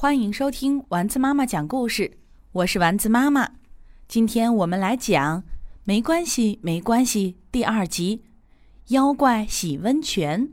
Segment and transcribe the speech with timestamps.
[0.00, 2.18] 欢迎收听丸子妈妈讲故事，
[2.52, 3.50] 我是丸子妈妈。
[4.06, 5.42] 今天我们来讲
[5.82, 8.18] 《没关系，没关系》第二集
[8.94, 10.46] 《妖怪洗温泉》，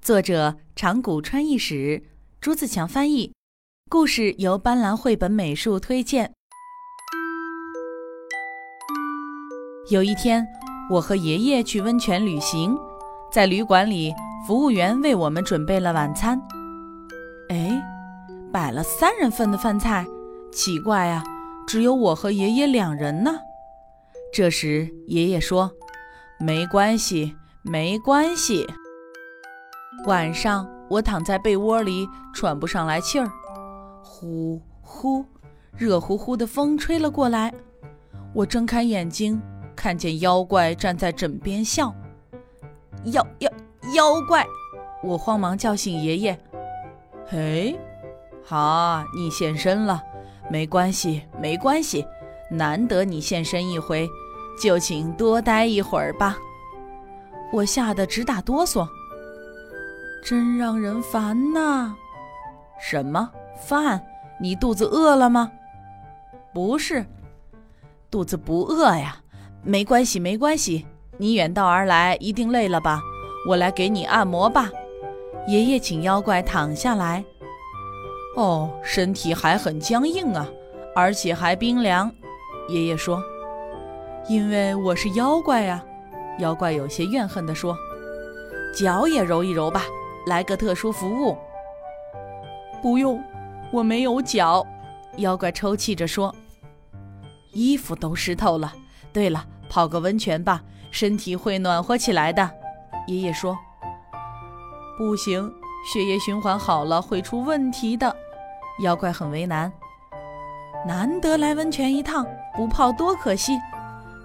[0.00, 2.02] 作者长谷川义史，
[2.40, 3.32] 朱自强翻译，
[3.88, 6.32] 故事由斑斓绘本美术推荐。
[9.90, 10.44] 有一天，
[10.90, 12.76] 我和爷爷去温泉旅行，
[13.30, 14.12] 在旅馆里，
[14.44, 16.36] 服务员为我们准备了晚餐。
[18.62, 18.70] 买。
[18.70, 20.06] 了三人份的饭菜，
[20.52, 21.24] 奇怪呀，
[21.66, 23.32] 只有我和爷爷两人呢。
[24.32, 25.72] 这时爷爷说
[26.38, 28.64] ：“没关系，没关系。”
[30.06, 33.28] 晚上我躺在被窝里喘不上来气儿，
[34.00, 35.24] 呼呼，
[35.76, 37.52] 热乎乎的风吹了过来。
[38.32, 39.42] 我睁开眼睛，
[39.74, 41.92] 看见妖怪站在枕边笑。
[43.06, 43.50] 妖妖
[43.96, 44.46] 妖怪！
[45.02, 46.40] 我慌忙叫醒爷爷。
[47.26, 47.76] 嘿。
[48.44, 50.02] 好，你现身了，
[50.50, 52.04] 没关系，没关系，
[52.50, 54.08] 难得你现身一回，
[54.60, 56.36] 就请多待一会儿吧。
[57.52, 58.86] 我吓得直打哆嗦，
[60.24, 61.94] 真让人烦呐！
[62.80, 64.02] 什么饭？
[64.40, 65.50] 你肚子饿了吗？
[66.52, 67.04] 不是，
[68.10, 69.16] 肚子不饿呀。
[69.62, 70.84] 没关系，没关系，
[71.16, 73.00] 你远道而来，一定累了吧？
[73.48, 74.68] 我来给你按摩吧。
[75.46, 77.24] 爷爷请妖怪躺下来。
[78.36, 80.48] 哦，身体还很僵硬啊，
[80.94, 82.10] 而且还冰凉。
[82.68, 83.22] 爷爷说
[84.26, 85.84] ：“因为我是妖怪呀。”
[86.38, 87.76] 妖怪有些怨恨地说
[88.74, 89.82] ：“脚也揉一揉吧，
[90.26, 91.36] 来个特殊服务。”
[92.80, 93.22] 不用，
[93.70, 94.66] 我没有脚。
[95.18, 96.34] 妖怪抽泣着说
[97.52, 98.72] ：“衣服都湿透了。
[99.12, 102.50] 对了，泡个温泉吧，身体会暖和起来的。”
[103.06, 103.58] 爷爷说
[104.96, 105.52] ：“不行。”
[105.92, 108.16] 血液循环好了会出问题的，
[108.80, 109.72] 妖怪很为难。
[110.86, 112.26] 难得来温泉一趟，
[112.56, 113.52] 不泡多可惜。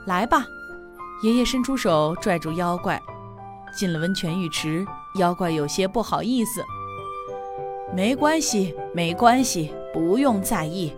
[0.08, 0.46] 来吧，
[1.24, 3.02] 爷爷伸出手拽住妖怪，
[3.76, 4.86] 进了温泉浴池。
[5.16, 6.64] 妖怪有些不好意思。
[7.94, 10.96] 没关系，没关系，不用在意。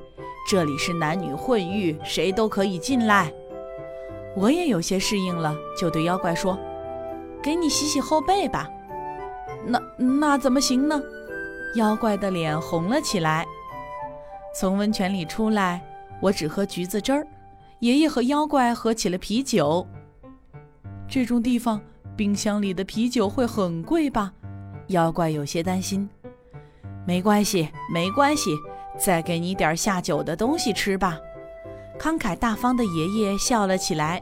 [0.50, 3.32] 这里是男女混浴，谁都可以进来。
[4.36, 6.58] 我也有些适应了，就对妖怪说
[7.44, 8.68] ：“给你洗洗后背吧。”
[9.66, 11.02] 那那怎么行呢？
[11.76, 13.46] 妖怪的脸红了起来。
[14.56, 15.82] 从温泉里出来，
[16.22, 17.28] 我只喝橘子汁儿。
[17.80, 19.88] 爷爷和妖怪喝起了啤酒。
[21.08, 21.80] 这种地方，
[22.16, 24.34] 冰箱里的啤酒会很贵吧？
[24.88, 26.10] 妖怪有些担心。
[27.06, 28.58] 没关系，没关系，
[28.98, 31.18] 再给你点下酒的东西吃吧。
[31.98, 34.22] 慷慨大方的爷爷笑了起来。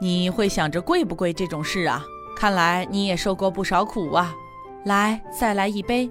[0.00, 2.04] 你会想着贵不贵这种事啊？
[2.36, 4.34] 看来你也受过不少苦啊！
[4.84, 6.10] 来，再来一杯。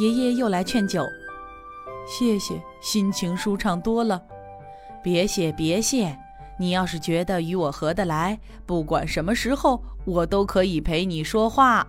[0.00, 1.06] 爷爷又来劝酒。
[2.06, 4.20] 谢谢，心情舒畅多了。
[5.02, 6.18] 别谢，别谢。
[6.58, 11.86] 你要是觉得与我合得来，不管什么时候，我都可以陪你说话。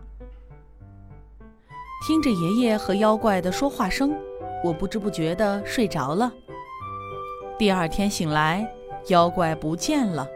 [2.06, 4.16] 听着爷爷和妖怪的说话声，
[4.64, 6.32] 我不知不觉地睡着了。
[7.58, 8.68] 第二天醒来，
[9.08, 10.28] 妖怪不见了。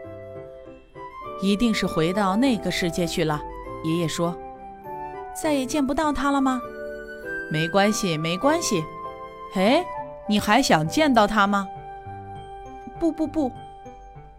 [1.42, 3.40] 一定是回到那个世界去了，
[3.84, 4.36] 爷爷说
[5.34, 6.60] ：“再也见不到他了吗？”
[7.50, 8.84] 没关系，没关系。
[9.52, 9.84] 嘿，
[10.28, 11.66] 你还想见到他吗？
[13.00, 13.50] 不不不，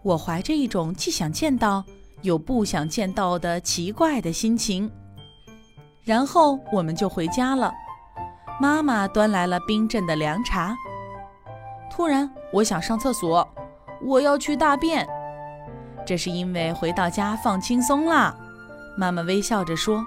[0.02, 1.84] 我怀着一种既想见到
[2.22, 4.90] 又不想见到的奇怪的心情。
[6.04, 7.72] 然后我们就回家了。
[8.60, 10.74] 妈妈端来了冰镇的凉茶。
[11.90, 13.46] 突然，我想上厕所，
[14.02, 15.06] 我要去大便。
[16.06, 18.34] 这是因为回到家放轻松啦，
[18.96, 20.02] 妈妈微笑着说。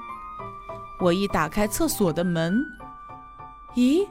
[1.01, 2.57] 我一打开厕所的门，
[3.75, 4.07] 咦，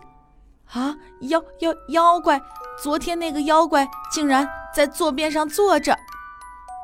[0.73, 2.41] 啊，妖妖妖怪！
[2.83, 5.97] 昨天那个妖怪竟然在坐便上坐着。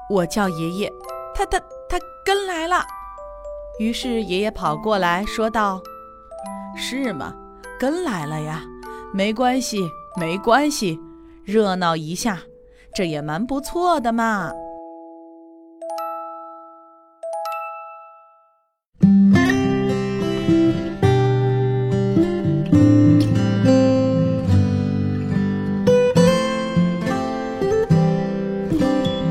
[0.08, 0.92] 我叫爷爷，
[1.34, 1.58] 他他
[1.88, 2.84] 他跟来了。
[3.78, 5.80] 于是爷爷跑过来说道
[6.76, 7.34] ：“是吗？
[7.78, 8.62] 跟来了呀，
[9.12, 11.00] 没关系，没关系，
[11.44, 12.38] 热闹一下，
[12.94, 14.52] 这也蛮不错的嘛。”